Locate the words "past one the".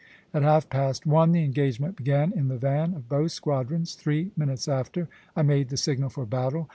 0.67-1.43